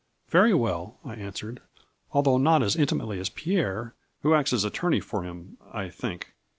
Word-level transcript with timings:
"Very 0.29 0.51
well," 0.51 0.97
I 1.05 1.13
answered," 1.13 1.61
although 2.11 2.39
not 2.39 2.63
as 2.63 2.75
intimately 2.75 3.19
as 3.19 3.29
Pierre, 3.29 3.93
who 4.23 4.33
acts 4.33 4.51
as 4.51 4.63
attorney 4.63 4.99
for 4.99 5.21
him, 5.21 5.57
I 5.71 5.89
think. 5.89 6.33